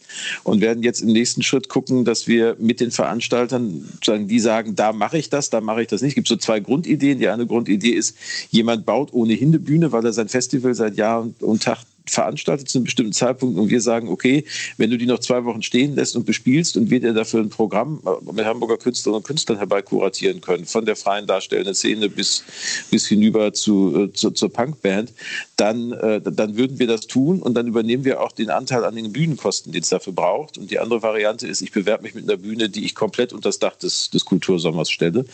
und 0.44 0.60
werden 0.60 0.82
jetzt 0.82 1.00
im 1.00 1.12
nächsten 1.12 1.42
Schritt 1.42 1.68
gucken, 1.68 2.04
dass 2.04 2.26
wir 2.26 2.56
mit 2.58 2.80
den 2.80 2.90
Veranstaltern 2.90 3.88
sagen, 4.04 4.28
die 4.28 4.40
sagen, 4.40 4.76
da 4.76 4.92
mache 4.92 5.18
ich 5.18 5.30
das, 5.30 5.50
da 5.50 5.60
mache 5.60 5.82
ich 5.82 5.88
das 5.88 6.02
nicht. 6.02 6.10
Es 6.10 6.14
gibt 6.14 6.28
so 6.28 6.36
zwei 6.36 6.60
Grundideen. 6.60 7.18
Die 7.18 7.28
eine 7.28 7.46
Grundidee 7.46 7.90
ist, 7.90 8.16
jemand 8.50 8.86
baut 8.86 9.12
ohnehin 9.12 9.48
eine 9.48 9.58
Bühne, 9.58 9.92
weil 9.92 10.04
er 10.04 10.12
sein 10.12 10.28
Festival 10.28 10.74
seit 10.74 10.96
Jahr 10.96 11.28
und 11.40 11.62
Tag 11.62 11.78
veranstaltet 12.08 12.68
zu 12.68 12.78
einem 12.78 12.84
bestimmten 12.84 13.12
Zeitpunkt 13.12 13.58
und 13.58 13.70
wir 13.70 13.80
sagen, 13.80 14.08
okay, 14.08 14.44
wenn 14.76 14.90
du 14.90 14.98
die 14.98 15.06
noch 15.06 15.18
zwei 15.18 15.44
Wochen 15.44 15.62
stehen 15.62 15.94
lässt 15.96 16.16
und 16.16 16.26
bespielst 16.26 16.76
und 16.76 16.90
wir 16.90 17.00
dir 17.00 17.12
dafür 17.12 17.40
ein 17.40 17.50
Programm 17.50 18.00
äh, 18.06 18.32
mit 18.32 18.44
Hamburger 18.44 18.76
Künstlerinnen 18.76 19.18
und 19.18 19.26
Künstlern 19.26 19.58
herbeikuratieren 19.58 20.40
können, 20.40 20.66
von 20.66 20.84
der 20.84 20.96
freien 20.96 21.26
darstellenden 21.26 21.74
Szene 21.74 22.08
bis, 22.08 22.44
bis 22.90 23.06
hinüber 23.06 23.52
zu, 23.52 24.04
äh, 24.04 24.12
zu 24.12 24.30
zur 24.30 24.52
Punkband, 24.52 25.12
dann, 25.56 25.92
äh, 25.92 26.20
dann 26.20 26.56
würden 26.56 26.78
wir 26.78 26.86
das 26.86 27.06
tun 27.06 27.40
und 27.40 27.54
dann 27.54 27.66
übernehmen 27.66 28.04
wir 28.04 28.20
auch 28.20 28.32
den 28.32 28.50
Anteil 28.50 28.84
an 28.84 28.94
den 28.94 29.12
Bühnenkosten, 29.12 29.72
den 29.72 29.82
es 29.82 29.88
dafür 29.88 30.12
braucht. 30.12 30.58
Und 30.58 30.70
die 30.70 30.78
andere 30.78 31.02
Variante 31.02 31.46
ist, 31.46 31.62
ich 31.62 31.72
bewerbe 31.72 32.04
mich 32.04 32.14
mit 32.14 32.24
einer 32.24 32.36
Bühne, 32.36 32.68
die 32.68 32.84
ich 32.84 32.94
komplett 32.94 33.32
unter 33.32 33.48
das 33.48 33.58
Dach 33.58 33.76
des, 33.76 34.10
des 34.10 34.24
Kultursommers 34.24 34.90
stelle. 34.90 35.24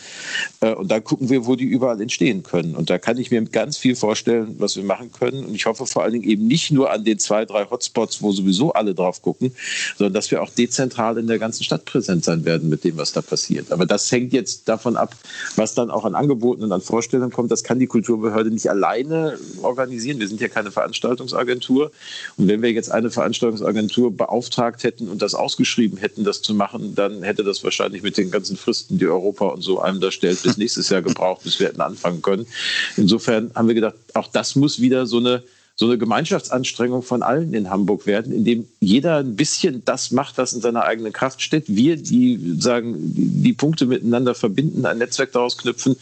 Äh, 0.61 0.73
und 0.73 0.89
dann 0.89 1.03
gucken 1.03 1.29
wir, 1.29 1.45
wo 1.45 1.55
die 1.55 1.65
überall 1.65 2.01
entstehen 2.01 2.43
können. 2.43 2.75
Und 2.75 2.89
da 2.89 2.97
kann 2.97 3.17
ich 3.17 3.31
mir 3.31 3.43
ganz 3.43 3.77
viel 3.77 3.95
vorstellen, 3.95 4.55
was 4.57 4.75
wir 4.75 4.83
machen 4.83 5.11
können. 5.11 5.45
Und 5.45 5.53
ich 5.53 5.65
hoffe 5.65 5.85
vor 5.85 6.03
allen 6.03 6.13
Dingen 6.13 6.29
eben 6.29 6.47
nicht 6.47 6.62
nur 6.71 6.91
an 6.91 7.03
den 7.03 7.19
zwei, 7.19 7.45
drei 7.45 7.65
Hotspots, 7.65 8.21
wo 8.21 8.31
sowieso 8.31 8.73
alle 8.73 8.93
drauf 8.93 9.21
gucken, 9.21 9.53
sondern 9.97 10.13
dass 10.13 10.31
wir 10.31 10.41
auch 10.41 10.49
dezentral 10.49 11.17
in 11.17 11.27
der 11.27 11.39
ganzen 11.39 11.63
Stadt 11.63 11.85
präsent 11.85 12.23
sein 12.23 12.45
werden 12.45 12.69
mit 12.69 12.83
dem, 12.83 12.97
was 12.97 13.13
da 13.13 13.21
passiert. 13.21 13.71
Aber 13.71 13.85
das 13.85 14.11
hängt 14.11 14.33
jetzt 14.33 14.67
davon 14.69 14.97
ab, 14.97 15.15
was 15.55 15.73
dann 15.73 15.91
auch 15.91 16.05
an 16.05 16.15
Angeboten 16.15 16.63
und 16.63 16.71
an 16.71 16.81
Vorstellungen 16.81 17.31
kommt. 17.31 17.51
Das 17.51 17.63
kann 17.63 17.79
die 17.79 17.87
Kulturbehörde 17.87 18.51
nicht 18.51 18.69
alleine 18.69 19.37
organisieren. 19.61 20.19
Wir 20.19 20.27
sind 20.27 20.41
ja 20.41 20.47
keine 20.47 20.71
Veranstaltungsagentur. 20.71 21.91
Und 22.37 22.47
wenn 22.47 22.61
wir 22.61 22.71
jetzt 22.71 22.91
eine 22.91 23.11
Veranstaltungsagentur 23.11 24.15
beauftragt 24.15 24.83
hätten 24.83 25.07
und 25.09 25.21
das 25.21 25.35
ausgeschrieben 25.35 25.97
hätten, 25.97 26.23
das 26.23 26.41
zu 26.41 26.53
machen, 26.53 26.95
dann 26.95 27.23
hätte 27.23 27.43
das 27.43 27.63
wahrscheinlich 27.63 28.03
mit 28.03 28.17
den 28.17 28.31
ganzen 28.31 28.57
Fristen, 28.57 28.97
die 28.97 29.07
Europa 29.07 29.47
und 29.47 29.61
so 29.61 29.79
einem 29.79 29.99
da 29.99 30.11
stellt, 30.11 30.41
bis 30.43 30.57
nächstes 30.57 30.89
Jahr 30.89 31.01
gebraucht, 31.01 31.43
bis 31.43 31.59
wir 31.59 31.67
hätten 31.67 31.81
anfangen 31.81 32.21
können. 32.21 32.45
Insofern 32.97 33.51
haben 33.55 33.67
wir 33.67 33.75
gedacht, 33.75 33.95
auch 34.13 34.27
das 34.27 34.55
muss 34.55 34.79
wieder 34.79 35.05
so 35.05 35.17
eine 35.17 35.43
so 35.75 35.85
eine 35.85 35.97
Gemeinschaftsanstrengung 35.97 37.01
von 37.01 37.23
allen 37.23 37.53
in 37.53 37.69
Hamburg 37.71 38.05
werden, 38.05 38.31
indem 38.31 38.67
jeder 38.79 39.17
ein 39.17 39.35
bisschen 39.35 39.83
das 39.85 40.11
macht, 40.11 40.37
was 40.37 40.53
in 40.53 40.61
seiner 40.61 40.83
eigenen 40.83 41.13
Kraft 41.13 41.41
steht. 41.41 41.63
Wir, 41.67 41.97
die 41.97 42.57
sagen, 42.59 42.95
die 42.97 43.53
Punkte 43.53 43.87
miteinander 43.87 44.35
verbinden, 44.35 44.85
ein 44.85 44.99
Netzwerk 44.99 45.31
daraus 45.31 45.57
knüpfen 45.57 45.95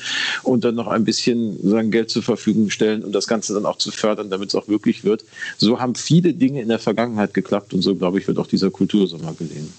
und 0.43 0.65
dann 0.65 0.75
noch 0.75 0.87
ein 0.87 1.05
bisschen 1.05 1.57
sagen, 1.69 1.89
Geld 1.89 2.09
zur 2.09 2.23
Verfügung 2.23 2.69
stellen, 2.69 3.03
um 3.05 3.13
das 3.13 3.27
Ganze 3.27 3.53
dann 3.53 3.65
auch 3.65 3.77
zu 3.77 3.91
fördern, 3.91 4.29
damit 4.29 4.49
es 4.49 4.55
auch 4.55 4.67
wirklich 4.67 5.05
wird. 5.05 5.23
So 5.57 5.79
haben 5.79 5.95
viele 5.95 6.33
Dinge 6.33 6.61
in 6.61 6.67
der 6.67 6.79
Vergangenheit 6.79 7.33
geklappt 7.33 7.73
und 7.73 7.81
so, 7.81 7.95
glaube 7.95 8.19
ich, 8.19 8.27
wird 8.27 8.39
auch 8.39 8.47
dieser 8.47 8.71
Kultursommer 8.71 9.33
gelingen. 9.33 9.73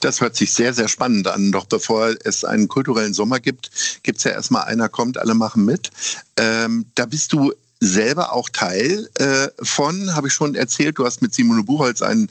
Das 0.00 0.20
hört 0.20 0.36
sich 0.36 0.52
sehr, 0.52 0.74
sehr 0.74 0.88
spannend 0.88 1.28
an. 1.28 1.50
Doch 1.50 1.64
bevor 1.64 2.14
es 2.24 2.44
einen 2.44 2.68
kulturellen 2.68 3.14
Sommer 3.14 3.40
gibt, 3.40 3.70
gibt 4.02 4.18
es 4.18 4.24
ja 4.24 4.32
erstmal 4.32 4.64
einer 4.64 4.90
kommt, 4.90 5.16
alle 5.16 5.34
machen 5.34 5.64
mit. 5.64 5.90
Ähm, 6.36 6.84
da 6.94 7.06
bist 7.06 7.32
du 7.32 7.54
selber 7.84 8.32
auch 8.32 8.48
Teil 8.48 9.08
äh, 9.18 9.48
von, 9.62 10.14
habe 10.14 10.28
ich 10.28 10.34
schon 10.34 10.54
erzählt. 10.54 10.98
Du 10.98 11.04
hast 11.04 11.22
mit 11.22 11.34
Simone 11.34 11.62
Buchholz 11.62 12.02
einen 12.02 12.28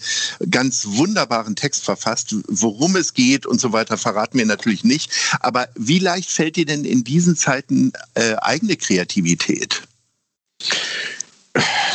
ganz 0.49 0.85
wunderbaren 0.87 1.55
Text 1.55 1.85
verfasst. 1.85 2.35
Worum 2.47 2.95
es 2.95 3.13
geht 3.13 3.45
und 3.45 3.61
so 3.61 3.71
weiter, 3.71 3.97
verraten 3.97 4.37
wir 4.37 4.45
natürlich 4.45 4.83
nicht. 4.83 5.11
Aber 5.39 5.67
wie 5.75 5.99
leicht 5.99 6.29
fällt 6.29 6.55
dir 6.55 6.65
denn 6.65 6.85
in 6.85 7.03
diesen 7.03 7.35
Zeiten 7.35 7.93
äh, 8.15 8.35
eigene 8.35 8.75
Kreativität? 8.75 9.83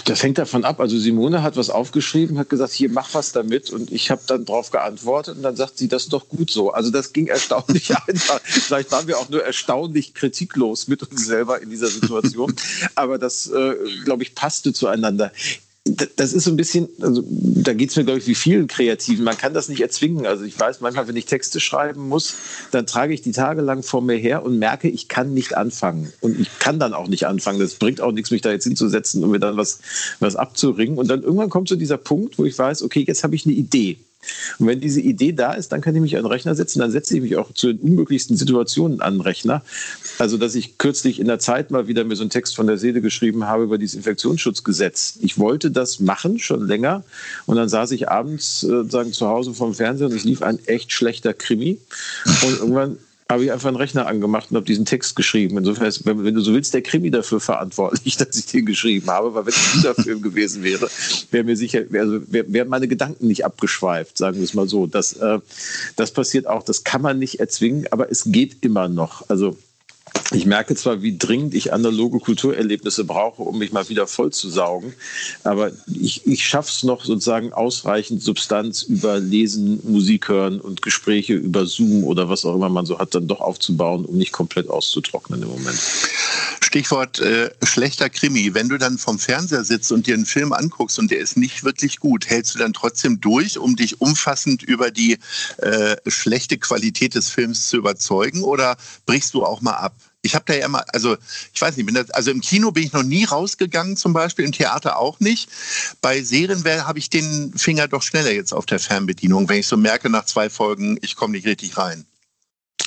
Das 0.08 0.22
hängt 0.22 0.38
davon 0.38 0.64
ab. 0.64 0.80
Also 0.80 0.98
Simone 0.98 1.42
hat 1.42 1.58
was 1.58 1.68
aufgeschrieben, 1.68 2.38
hat 2.38 2.48
gesagt, 2.48 2.72
hier 2.72 2.88
mach 2.88 3.12
was 3.12 3.32
damit 3.32 3.68
und 3.68 3.92
ich 3.92 4.10
habe 4.10 4.22
dann 4.26 4.46
darauf 4.46 4.70
geantwortet 4.70 5.36
und 5.36 5.42
dann 5.42 5.54
sagt 5.54 5.76
sie, 5.76 5.86
das 5.86 6.04
ist 6.04 6.14
doch 6.14 6.28
gut 6.30 6.50
so. 6.50 6.70
Also 6.70 6.90
das 6.90 7.12
ging 7.12 7.26
erstaunlich 7.26 7.94
einfach. 8.08 8.40
Vielleicht 8.42 8.90
waren 8.90 9.06
wir 9.06 9.18
auch 9.18 9.28
nur 9.28 9.44
erstaunlich 9.44 10.14
kritiklos 10.14 10.88
mit 10.88 11.02
uns 11.02 11.26
selber 11.26 11.60
in 11.60 11.68
dieser 11.68 11.88
Situation, 11.88 12.54
aber 12.94 13.18
das, 13.18 13.48
äh, 13.48 13.74
glaube 14.04 14.22
ich, 14.22 14.34
passte 14.34 14.72
zueinander 14.72 15.30
das 16.16 16.32
ist 16.32 16.44
so 16.44 16.50
ein 16.50 16.56
bisschen, 16.56 16.88
also 17.00 17.22
da 17.28 17.72
geht 17.72 17.90
es 17.90 17.96
mir, 17.96 18.04
glaube 18.04 18.18
ich, 18.18 18.26
wie 18.26 18.34
vielen 18.34 18.66
Kreativen. 18.66 19.24
Man 19.24 19.36
kann 19.36 19.54
das 19.54 19.68
nicht 19.68 19.80
erzwingen. 19.80 20.26
Also 20.26 20.44
ich 20.44 20.58
weiß 20.58 20.80
manchmal, 20.80 21.08
wenn 21.08 21.16
ich 21.16 21.26
Texte 21.26 21.60
schreiben 21.60 22.08
muss, 22.08 22.34
dann 22.70 22.86
trage 22.86 23.14
ich 23.14 23.22
die 23.22 23.32
tagelang 23.32 23.82
vor 23.82 24.02
mir 24.02 24.16
her 24.16 24.42
und 24.42 24.58
merke, 24.58 24.88
ich 24.88 25.08
kann 25.08 25.34
nicht 25.34 25.56
anfangen. 25.56 26.12
Und 26.20 26.38
ich 26.38 26.58
kann 26.58 26.78
dann 26.78 26.94
auch 26.94 27.08
nicht 27.08 27.26
anfangen. 27.26 27.58
Das 27.58 27.74
bringt 27.74 28.00
auch 28.00 28.12
nichts, 28.12 28.30
mich 28.30 28.42
da 28.42 28.50
jetzt 28.50 28.64
hinzusetzen 28.64 29.22
und 29.24 29.30
mir 29.30 29.40
dann 29.40 29.56
was, 29.56 29.80
was 30.20 30.36
abzuringen. 30.36 30.98
Und 30.98 31.08
dann 31.08 31.22
irgendwann 31.22 31.50
kommt 31.50 31.68
so 31.68 31.76
dieser 31.76 31.98
Punkt, 31.98 32.38
wo 32.38 32.44
ich 32.44 32.58
weiß, 32.58 32.82
okay, 32.82 33.04
jetzt 33.06 33.24
habe 33.24 33.34
ich 33.34 33.46
eine 33.46 33.54
Idee. 33.54 33.98
Und 34.58 34.66
wenn 34.66 34.80
diese 34.80 35.00
Idee 35.00 35.32
da 35.32 35.52
ist, 35.52 35.70
dann 35.70 35.80
kann 35.80 35.94
ich 35.94 36.00
mich 36.00 36.16
an 36.16 36.22
den 36.22 36.30
Rechner 36.30 36.54
setzen, 36.54 36.80
dann 36.80 36.90
setze 36.90 37.16
ich 37.16 37.22
mich 37.22 37.36
auch 37.36 37.52
zu 37.52 37.72
den 37.72 37.78
unmöglichsten 37.78 38.36
Situationen 38.36 39.00
an 39.00 39.14
den 39.14 39.20
Rechner. 39.20 39.62
Also, 40.18 40.36
dass 40.36 40.54
ich 40.54 40.78
kürzlich 40.78 41.20
in 41.20 41.26
der 41.26 41.38
Zeit 41.38 41.70
mal 41.70 41.86
wieder 41.86 42.04
mir 42.04 42.16
so 42.16 42.22
einen 42.22 42.30
Text 42.30 42.56
von 42.56 42.66
der 42.66 42.78
Seele 42.78 43.00
geschrieben 43.00 43.46
habe 43.46 43.64
über 43.64 43.78
dieses 43.78 43.94
Infektionsschutzgesetz. 43.94 45.18
Ich 45.20 45.38
wollte 45.38 45.70
das 45.70 46.00
machen, 46.00 46.38
schon 46.38 46.66
länger. 46.66 47.04
Und 47.46 47.56
dann 47.56 47.68
saß 47.68 47.92
ich 47.92 48.08
abends 48.08 48.64
äh, 48.64 48.84
sagen, 48.88 49.12
zu 49.12 49.28
Hause 49.28 49.54
vorm 49.54 49.74
Fernseher 49.74 50.08
und 50.08 50.14
es 50.14 50.24
lief 50.24 50.42
ein 50.42 50.58
echt 50.66 50.92
schlechter 50.92 51.32
Krimi. 51.34 51.78
Und 52.26 52.58
irgendwann 52.58 52.98
habe 53.30 53.44
ich 53.44 53.52
einfach 53.52 53.68
einen 53.68 53.76
Rechner 53.76 54.06
angemacht 54.06 54.50
und 54.50 54.56
habe 54.56 54.64
diesen 54.64 54.86
Text 54.86 55.14
geschrieben. 55.14 55.58
Insofern 55.58 55.86
ist, 55.86 56.06
wenn, 56.06 56.24
wenn, 56.24 56.34
du 56.34 56.40
so 56.40 56.54
willst, 56.54 56.72
der 56.72 56.80
Krimi 56.80 57.10
dafür 57.10 57.40
verantwortlich, 57.40 58.16
dass 58.18 58.36
ich 58.36 58.46
den 58.46 58.64
geschrieben 58.64 59.08
habe, 59.08 59.34
weil 59.34 59.46
wenn 59.46 59.52
es 59.52 59.72
dieser 59.72 59.94
Film 60.02 60.22
gewesen 60.22 60.62
wäre, 60.62 60.88
wäre 61.30 61.44
mir 61.44 61.56
sicher, 61.56 61.82
also 61.92 62.20
wären 62.32 62.52
wär 62.52 62.64
meine 62.64 62.88
Gedanken 62.88 63.26
nicht 63.26 63.44
abgeschweift, 63.44 64.16
sagen 64.16 64.38
wir 64.38 64.44
es 64.44 64.54
mal 64.54 64.68
so. 64.68 64.86
Das, 64.86 65.12
äh, 65.14 65.40
das 65.96 66.12
passiert 66.12 66.46
auch, 66.46 66.62
das 66.62 66.84
kann 66.84 67.02
man 67.02 67.18
nicht 67.18 67.40
erzwingen, 67.40 67.86
aber 67.90 68.10
es 68.10 68.24
geht 68.26 68.64
immer 68.64 68.88
noch. 68.88 69.28
Also 69.28 69.56
ich 70.32 70.44
merke 70.44 70.74
zwar, 70.74 71.02
wie 71.02 71.16
dringend 71.16 71.54
ich 71.54 71.72
analoge 71.72 72.18
Kulturerlebnisse 72.18 73.04
brauche, 73.04 73.42
um 73.42 73.58
mich 73.58 73.72
mal 73.72 73.88
wieder 73.88 74.06
voll 74.06 74.30
zu 74.30 74.50
saugen, 74.50 74.92
aber 75.42 75.72
ich, 75.86 76.26
ich 76.26 76.46
schaffe 76.46 76.70
es 76.70 76.82
noch 76.82 77.04
sozusagen 77.04 77.52
ausreichend 77.52 78.22
Substanz 78.22 78.82
über 78.82 79.20
Lesen, 79.20 79.80
Musik 79.84 80.28
hören 80.28 80.60
und 80.60 80.82
Gespräche 80.82 81.34
über 81.34 81.64
Zoom 81.64 82.04
oder 82.04 82.28
was 82.28 82.44
auch 82.44 82.54
immer 82.54 82.68
man 82.68 82.84
so 82.84 82.98
hat, 82.98 83.14
dann 83.14 83.26
doch 83.26 83.40
aufzubauen, 83.40 84.04
um 84.04 84.18
nicht 84.18 84.32
komplett 84.32 84.68
auszutrocknen 84.68 85.42
im 85.42 85.48
Moment. 85.48 85.78
Stichwort 86.60 87.18
äh, 87.20 87.50
schlechter 87.62 88.10
Krimi. 88.10 88.52
Wenn 88.52 88.68
du 88.68 88.76
dann 88.76 88.98
vom 88.98 89.18
Fernseher 89.18 89.64
sitzt 89.64 89.90
und 89.90 90.06
dir 90.06 90.12
einen 90.12 90.26
Film 90.26 90.52
anguckst 90.52 90.98
und 90.98 91.10
der 91.10 91.18
ist 91.18 91.38
nicht 91.38 91.64
wirklich 91.64 91.98
gut, 91.98 92.28
hältst 92.28 92.54
du 92.54 92.58
dann 92.58 92.74
trotzdem 92.74 93.22
durch, 93.22 93.56
um 93.56 93.76
dich 93.76 94.02
umfassend 94.02 94.62
über 94.62 94.90
die 94.90 95.18
äh, 95.58 95.96
schlechte 96.06 96.58
Qualität 96.58 97.14
des 97.14 97.30
Films 97.30 97.68
zu 97.68 97.78
überzeugen 97.78 98.42
oder 98.42 98.76
brichst 99.06 99.32
du 99.32 99.46
auch 99.46 99.62
mal 99.62 99.76
ab? 99.76 99.94
Ich 100.22 100.34
habe 100.34 100.44
da 100.46 100.54
ja 100.54 100.66
immer, 100.66 100.84
also 100.92 101.16
ich 101.54 101.60
weiß 101.60 101.76
nicht, 101.76 101.96
das, 101.96 102.10
also 102.10 102.30
im 102.30 102.40
Kino 102.40 102.72
bin 102.72 102.84
ich 102.84 102.92
noch 102.92 103.04
nie 103.04 103.24
rausgegangen 103.24 103.96
zum 103.96 104.12
Beispiel, 104.12 104.44
im 104.44 104.52
Theater 104.52 104.98
auch 104.98 105.20
nicht. 105.20 105.48
Bei 106.00 106.22
Serien 106.22 106.64
habe 106.64 106.98
ich 106.98 107.08
den 107.08 107.52
Finger 107.56 107.86
doch 107.88 108.02
schneller 108.02 108.32
jetzt 108.32 108.52
auf 108.52 108.66
der 108.66 108.80
Fernbedienung, 108.80 109.48
wenn 109.48 109.60
ich 109.60 109.66
so 109.66 109.76
merke 109.76 110.10
nach 110.10 110.24
zwei 110.24 110.50
Folgen, 110.50 110.98
ich 111.02 111.14
komme 111.14 111.32
nicht 111.32 111.46
richtig 111.46 111.76
rein. 111.76 112.04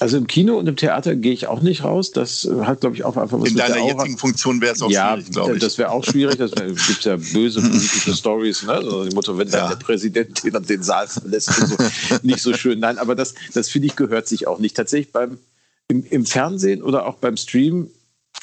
Also 0.01 0.17
im 0.17 0.25
Kino 0.25 0.57
und 0.57 0.67
im 0.67 0.77
Theater 0.77 1.15
gehe 1.15 1.31
ich 1.31 1.45
auch 1.45 1.61
nicht 1.61 1.83
raus. 1.83 2.11
Das 2.11 2.49
hat, 2.63 2.81
glaube 2.81 2.95
ich, 2.95 3.03
auch 3.03 3.17
einfach 3.17 3.39
was 3.39 3.49
In 3.49 3.53
mit 3.53 3.61
deiner 3.61 3.75
der 3.75 3.85
jetzigen 3.85 4.17
Funktion 4.17 4.59
wäre 4.59 4.73
es 4.73 4.81
auch 4.81 4.89
ja, 4.89 5.13
schwierig, 5.13 5.31
glaube 5.31 5.53
ich. 5.53 5.59
Das 5.59 5.77
wäre 5.77 5.91
auch 5.91 6.03
schwierig. 6.03 6.39
Es 6.39 6.53
gibt 6.87 7.03
ja 7.03 7.17
böse 7.17 7.61
politische 7.69 8.15
Stories. 8.15 8.63
Ne? 8.63 8.71
Also 8.71 9.05
die 9.05 9.13
Motto, 9.13 9.37
wenn 9.37 9.47
ja. 9.49 9.67
der 9.67 9.75
Präsident 9.75 10.43
den, 10.43 10.63
den 10.63 10.81
Saal 10.81 11.07
verlässt 11.07 11.53
so. 11.53 11.75
nicht 12.23 12.39
so 12.39 12.51
schön. 12.55 12.79
Nein, 12.79 12.97
aber 12.97 13.13
das, 13.13 13.35
das 13.53 13.69
finde 13.69 13.89
ich, 13.89 13.95
gehört 13.95 14.27
sich 14.27 14.47
auch 14.47 14.57
nicht. 14.57 14.75
Tatsächlich 14.75 15.11
beim, 15.11 15.37
im, 15.91 16.05
im 16.09 16.25
Fernsehen 16.25 16.81
oder 16.81 17.05
auch 17.05 17.15
beim 17.15 17.35
Stream, 17.35 17.89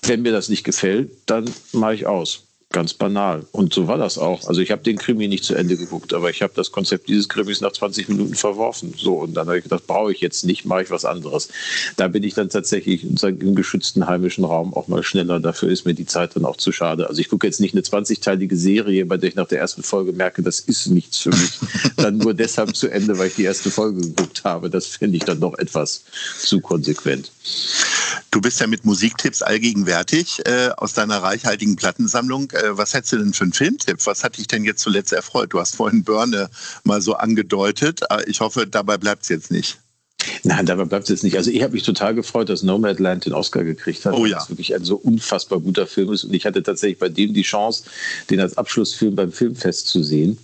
wenn 0.03 0.21
mir 0.21 0.33
das 0.33 0.51
nicht 0.51 0.65
gefällt, 0.65 1.11
dann 1.27 1.51
mache 1.73 1.95
ich 1.95 2.07
aus. 2.07 2.48
Ganz 2.71 2.93
banal. 2.93 3.47
Und 3.51 3.73
so 3.73 3.89
war 3.89 3.97
das 3.97 4.19
auch. 4.19 4.47
Also 4.47 4.61
ich 4.61 4.71
habe 4.71 4.83
den 4.83 4.99
Krimi 4.99 5.27
nicht 5.27 5.43
zu 5.43 5.55
Ende 5.55 5.79
geguckt, 5.79 6.13
aber 6.13 6.29
ich 6.29 6.43
habe 6.43 6.53
das 6.55 6.71
Konzept 6.71 7.09
dieses 7.09 7.27
Krimis 7.31 7.63
nach 7.63 7.73
20 7.73 8.11
Minuten 8.11 8.35
verworfen. 8.35 8.93
So, 8.95 9.15
und 9.15 9.33
dann 9.33 9.47
habe 9.47 9.57
ich 9.57 9.65
gedacht, 9.65 9.87
brauche 9.87 10.13
ich 10.13 10.21
jetzt 10.21 10.45
nicht, 10.45 10.67
mache 10.67 10.83
ich 10.83 10.91
was 10.91 11.07
anderes. 11.07 11.49
Da 11.97 12.09
bin 12.09 12.23
ich 12.25 12.35
dann 12.35 12.51
tatsächlich 12.51 13.05
im 13.05 13.55
geschützten 13.55 14.07
heimischen 14.07 14.45
Raum 14.45 14.75
auch 14.75 14.87
mal 14.87 15.03
schneller. 15.03 15.41
Dafür 15.41 15.71
ist 15.71 15.87
mir 15.87 15.95
die 15.95 16.05
Zeit 16.05 16.37
dann 16.37 16.45
auch 16.45 16.59
zu 16.59 16.71
schade. 16.71 17.09
Also 17.09 17.23
ich 17.23 17.31
gucke 17.31 17.47
jetzt 17.47 17.59
nicht 17.59 17.73
eine 17.73 17.81
20-teilige 17.81 18.55
Serie, 18.55 19.07
bei 19.07 19.17
der 19.17 19.31
ich 19.31 19.35
nach 19.35 19.49
der 19.49 19.61
ersten 19.61 19.83
Folge 19.83 20.13
merke, 20.13 20.43
das 20.43 20.61
ist 20.61 20.89
nichts 20.89 21.17
für 21.17 21.31
mich. 21.31 21.59
dann 21.97 22.19
nur 22.19 22.35
deshalb 22.35 22.77
zu 22.77 22.89
Ende, 22.89 23.19
weil 23.19 23.29
ich 23.29 23.37
die 23.37 23.45
erste 23.45 23.71
Folge 23.71 24.03
geguckt 24.03 24.45
habe. 24.45 24.69
Das 24.69 24.85
finde 24.85 25.17
ich 25.17 25.25
dann 25.25 25.41
doch 25.41 25.57
etwas 25.57 26.05
zu 26.39 26.61
konsequent. 26.61 27.31
Du 28.31 28.43
bist 28.43 28.61
ja 28.61 28.67
mit 28.67 28.85
Musiktipps 28.85 29.41
allgegenwärtig 29.41 30.47
äh, 30.47 30.69
aus 30.77 30.93
deiner 30.93 31.23
reichhaltigen 31.23 31.77
Plattensammlung. 31.77 32.51
Äh, 32.51 32.77
was 32.77 32.93
hättest 32.93 33.13
du 33.13 33.19
denn 33.19 33.33
für 33.33 33.45
einen 33.45 33.55
Filmtipp? 33.55 34.07
Was 34.07 34.23
hat 34.23 34.37
dich 34.37 34.47
denn 34.47 34.65
jetzt 34.65 34.83
zuletzt 34.83 35.13
erfreut? 35.13 35.55
Du 35.55 35.61
hast 35.61 35.77
vorhin 35.77 36.05
Börne 36.05 36.51
mal 36.85 37.01
so 37.01 37.15
angedeutet. 37.15 38.03
Ich 38.27 38.41
hoffe, 38.41 38.67
dabei 38.67 38.99
bleibt 38.99 39.23
es 39.23 39.31
jetzt 39.31 39.51
nicht. 39.51 39.79
Nein, 40.43 40.67
dabei 40.67 40.85
bleibt 40.85 41.05
es 41.05 41.11
jetzt 41.11 41.25
nicht. 41.25 41.37
Also 41.37 41.51
ich 41.51 41.63
habe 41.63 41.75
mich 41.75 41.85
total 41.85 42.15
gefreut, 42.15 42.49
dass 42.49 42.63
Nomadland 42.63 43.27
den 43.27 43.33
Oscar 43.33 43.63
gekriegt 43.63 44.05
hat. 44.05 44.15
Oh 44.15 44.27
ja. 44.27 44.39
Das 44.39 44.51
wirklich 44.51 44.75
ein 44.75 44.85
so 44.85 44.97
unfassbar 44.97 45.61
guter 45.61 45.87
Film 45.87 46.13
ist. 46.13 46.25
Und 46.25 46.35
ich 46.35 46.47
hatte 46.47 46.63
tatsächlich 46.63 46.99
bei 46.99 47.09
dem 47.09 47.33
die 47.33 47.43
Chance, 47.43 47.85
den 48.31 48.41
als 48.41 48.57
Abschlussfilm 48.59 49.15
beim 49.15 49.33
Filmfest 49.33 49.89
zu 49.89 50.03
sehen. 50.03 50.39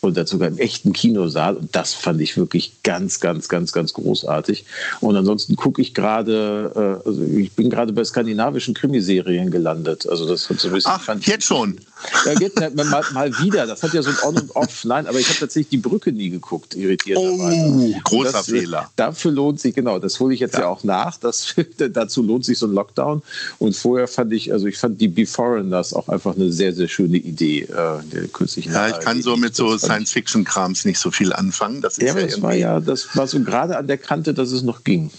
Und 0.00 0.16
dazu 0.16 0.36
sogar 0.36 0.48
im 0.48 0.58
echten 0.58 0.92
Kinosaal. 0.92 1.56
Und 1.56 1.74
das 1.74 1.94
fand 1.94 2.20
ich 2.20 2.36
wirklich 2.36 2.72
ganz, 2.82 3.20
ganz, 3.20 3.48
ganz, 3.48 3.72
ganz 3.72 3.92
großartig. 3.94 4.64
Und 5.00 5.16
ansonsten 5.16 5.56
gucke 5.56 5.80
ich 5.80 5.94
gerade, 5.94 7.00
äh, 7.04 7.08
also 7.08 7.22
ich 7.22 7.52
bin 7.52 7.70
gerade 7.70 7.92
bei 7.92 8.04
skandinavischen 8.04 8.74
Krimiserien 8.74 9.50
gelandet. 9.50 10.06
Also 10.08 10.28
das 10.28 10.48
hat 10.48 10.60
so 10.60 10.68
ein 10.68 10.74
bisschen. 10.74 10.92
Ach, 10.92 11.08
jetzt 11.22 11.44
schon. 11.44 11.80
Ja, 12.24 12.34
geht 12.34 12.54
mal, 12.76 13.04
mal 13.12 13.38
wieder. 13.38 13.66
Das 13.66 13.82
hat 13.82 13.94
ja 13.94 14.02
so 14.02 14.10
ein 14.10 14.16
On 14.24 14.38
und 14.38 14.54
Off. 14.54 14.84
Nein, 14.84 15.06
aber 15.06 15.18
ich 15.18 15.28
habe 15.28 15.38
tatsächlich 15.38 15.70
die 15.70 15.78
Brücke 15.78 16.12
nie 16.12 16.30
geguckt, 16.30 16.74
irritierterweise. 16.74 17.94
Oh, 17.96 18.00
großer 18.04 18.32
das, 18.32 18.46
Fehler. 18.46 18.90
Dafür 18.96 19.25
lohnt 19.30 19.60
sich, 19.60 19.74
genau, 19.74 19.98
das 19.98 20.20
hole 20.20 20.34
ich 20.34 20.40
jetzt 20.40 20.54
ja, 20.54 20.60
ja 20.60 20.68
auch 20.68 20.84
nach. 20.84 21.16
Das, 21.18 21.54
dazu 21.92 22.22
lohnt 22.22 22.44
sich 22.44 22.58
so 22.58 22.66
ein 22.66 22.72
Lockdown. 22.72 23.22
Und 23.58 23.76
vorher 23.76 24.08
fand 24.08 24.32
ich, 24.32 24.52
also 24.52 24.66
ich 24.66 24.78
fand 24.78 25.00
die 25.00 25.08
Beforeigners 25.08 25.92
auch 25.94 26.08
einfach 26.08 26.36
eine 26.36 26.52
sehr, 26.52 26.72
sehr 26.72 26.88
schöne 26.88 27.16
Idee. 27.16 27.62
Äh, 27.62 27.66
der 28.12 28.28
künstlichen 28.32 28.72
ja, 28.72 28.88
ich 28.88 29.00
kann 29.00 29.22
so 29.22 29.36
mit 29.36 29.56
so 29.56 29.76
Science-Fiction-Krams 29.76 30.84
nicht 30.84 30.98
so 30.98 31.10
viel 31.10 31.32
anfangen. 31.32 31.80
Das 31.80 31.98
ist 31.98 32.06
ja, 32.06 32.18
ja 32.18 32.26
das 32.26 32.42
war 32.42 32.54
ja, 32.54 32.80
das 32.80 33.16
war 33.16 33.26
so 33.26 33.40
gerade 33.40 33.76
an 33.76 33.86
der 33.86 33.98
Kante, 33.98 34.34
dass 34.34 34.52
es 34.52 34.62
noch 34.62 34.84
ging. 34.84 35.10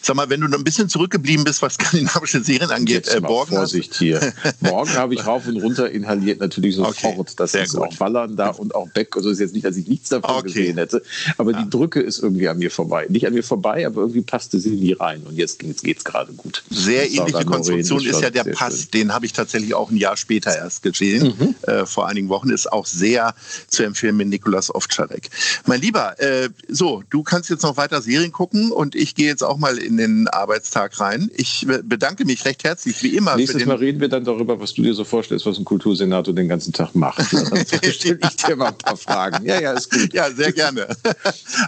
Sag 0.00 0.16
mal, 0.16 0.30
wenn 0.30 0.40
du 0.40 0.48
noch 0.48 0.58
ein 0.58 0.64
bisschen 0.64 0.88
zurückgeblieben 0.88 1.44
bist, 1.44 1.62
was 1.62 1.74
skandinavische 1.78 2.42
Serien 2.42 2.70
angeht, 2.70 3.06
Jetzt 3.06 3.14
äh, 3.14 3.20
Borgen. 3.20 3.56
Vorsicht 3.56 3.94
hier. 3.94 4.32
Morgen 4.60 4.92
habe 4.94 5.14
ich 5.14 5.26
rauf 5.26 5.46
und 5.46 5.56
runter 5.56 5.90
inhaliert, 5.90 6.40
natürlich 6.40 6.76
sofort. 6.76 7.18
Okay, 7.18 7.32
das 7.36 7.54
ist 7.54 7.74
gut. 7.74 7.88
auch 7.88 7.96
Ballern 7.96 8.36
da 8.36 8.50
und 8.50 8.74
auch 8.74 8.88
Beck. 8.88 9.16
Also 9.16 9.30
ist 9.30 9.40
jetzt 9.40 9.54
nicht, 9.54 9.64
dass 9.64 9.76
ich 9.76 9.86
nichts 9.86 10.08
davon 10.08 10.36
okay. 10.36 10.46
gesehen 10.46 10.76
hätte. 10.76 11.02
Aber 11.36 11.52
ja. 11.52 11.62
die 11.62 11.68
Brücke 11.68 12.00
ist 12.00 12.20
irgendwie 12.20 12.48
an 12.48 12.58
mir 12.58 12.70
vorbei. 12.70 13.06
Nicht 13.08 13.26
an 13.26 13.34
mir 13.34 13.42
vorbei, 13.42 13.86
aber 13.86 14.02
irgendwie 14.02 14.22
passte 14.22 14.60
sie 14.60 14.70
nie 14.70 14.92
rein. 14.92 15.22
Und 15.22 15.36
jetzt, 15.36 15.58
geht 15.58 15.98
es 15.98 16.04
gerade 16.04 16.32
gut. 16.32 16.62
Sehr 16.70 17.10
ähnliche 17.10 17.44
Konstruktion 17.44 18.04
ist 18.04 18.20
ja 18.20 18.30
der 18.30 18.44
Pass. 18.44 18.82
Schön. 18.82 18.90
Den 18.92 19.14
habe 19.14 19.26
ich 19.26 19.32
tatsächlich 19.32 19.74
auch 19.74 19.90
ein 19.90 19.96
Jahr 19.96 20.16
später 20.16 20.54
erst 20.56 20.82
gesehen. 20.82 21.34
Mhm. 21.38 21.54
Äh, 21.62 21.86
vor 21.86 22.06
einigen 22.06 22.28
Wochen 22.28 22.50
ist 22.50 22.70
auch 22.72 22.86
sehr 22.86 23.34
zu 23.68 23.82
empfehlen 23.82 24.16
mit 24.16 24.28
Nikolas 24.28 24.74
Ovtcharek. 24.74 25.30
Mein 25.66 25.80
Lieber, 25.80 26.18
äh, 26.20 26.48
so, 26.68 27.02
du 27.10 27.22
kannst 27.22 27.50
jetzt 27.50 27.62
noch 27.62 27.76
weiter 27.76 28.02
Serien 28.02 28.32
gucken 28.32 28.70
und 28.70 28.94
ich 28.94 29.14
gehe 29.14 29.26
jetzt 29.26 29.42
auch 29.42 29.47
mal 29.56 29.78
in 29.78 29.96
den 29.96 30.28
Arbeitstag 30.28 31.00
rein. 31.00 31.30
Ich 31.34 31.66
bedanke 31.84 32.26
mich 32.26 32.44
recht 32.44 32.64
herzlich, 32.64 33.02
wie 33.02 33.16
immer. 33.16 33.36
Nächstes 33.36 33.64
Mal 33.64 33.76
reden 33.76 34.00
wir 34.00 34.08
dann 34.08 34.24
darüber, 34.24 34.60
was 34.60 34.74
du 34.74 34.82
dir 34.82 34.92
so 34.92 35.04
vorstellst, 35.04 35.46
was 35.46 35.58
ein 35.58 35.64
Kultursenator 35.64 36.34
den 36.34 36.48
ganzen 36.48 36.72
Tag 36.72 36.94
macht. 36.94 37.32
Dann 37.32 37.64
stelle 37.92 38.18
ich 38.22 38.36
dir 38.36 38.56
mal 38.56 38.68
ein 38.68 38.78
paar 38.78 38.96
Fragen. 38.96 39.44
Ja, 39.46 39.60
ja, 39.60 39.72
ist 39.72 39.90
gut. 39.90 40.12
Ja, 40.12 40.30
sehr 40.30 40.52
gerne. 40.52 40.88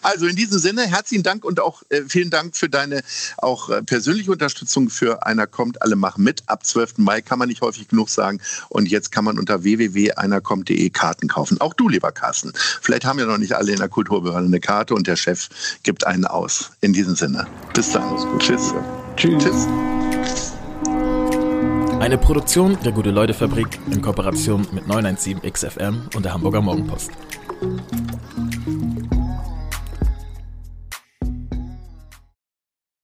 Also 0.02 0.26
in 0.26 0.36
diesem 0.36 0.58
Sinne, 0.58 0.82
herzlichen 0.82 1.22
Dank 1.22 1.44
und 1.44 1.60
auch 1.60 1.82
äh, 1.88 2.02
vielen 2.08 2.30
Dank 2.30 2.56
für 2.56 2.68
deine 2.68 3.02
auch 3.38 3.70
äh, 3.70 3.82
persönliche 3.82 4.30
Unterstützung 4.30 4.90
für 4.90 5.26
Einer 5.26 5.46
kommt, 5.46 5.82
alle 5.82 5.96
machen 5.96 6.24
mit. 6.24 6.42
Ab 6.46 6.64
12. 6.64 6.98
Mai 6.98 7.20
kann 7.20 7.38
man 7.38 7.48
nicht 7.48 7.60
häufig 7.60 7.88
genug 7.88 8.08
sagen. 8.08 8.40
Und 8.68 8.88
jetzt 8.88 9.12
kann 9.12 9.24
man 9.24 9.38
unter 9.38 9.62
www.einerkommt.de 9.62 10.90
Karten 10.90 11.28
kaufen. 11.28 11.60
Auch 11.60 11.74
du, 11.74 11.88
lieber 11.88 12.12
Carsten. 12.12 12.52
Vielleicht 12.80 13.04
haben 13.04 13.18
ja 13.18 13.26
noch 13.26 13.38
nicht 13.38 13.54
alle 13.54 13.72
in 13.72 13.78
der 13.78 13.88
Kulturbehörde 13.88 14.46
eine 14.46 14.60
Karte 14.60 14.94
und 14.94 15.06
der 15.06 15.16
Chef 15.16 15.48
gibt 15.82 16.06
einen 16.06 16.24
aus. 16.24 16.70
In 16.80 16.92
diesem 16.92 17.14
Sinne. 17.14 17.46
Bis 17.74 17.92
dann. 17.92 18.38
Tschüss. 18.38 18.74
Tschüss. 19.16 19.38
Tschüss. 19.38 19.66
Eine 22.00 22.18
Produktion 22.18 22.78
der 22.84 22.92
Gute-Leute-Fabrik 22.92 23.78
in 23.90 24.00
Kooperation 24.00 24.66
mit 24.72 24.84
917XFM 24.86 26.16
und 26.16 26.24
der 26.24 26.32
Hamburger 26.32 26.62
Morgenpost. 26.62 27.10